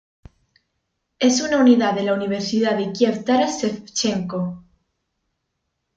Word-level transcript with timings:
Es 1.19 1.41
una 1.41 1.57
unidad 1.59 1.93
de 1.93 2.01
la 2.01 2.15
Universidad 2.15 2.75
de 2.75 2.91
Kiev 2.91 3.23
Taras 3.23 3.61
Shevchenko. 3.61 4.63